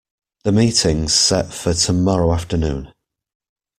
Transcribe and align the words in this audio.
The 0.45 0.51
meeting's 0.51 1.13
set 1.13 1.53
for 1.53 1.75
tomorrow 1.75 2.33
afternoon. 2.33 2.91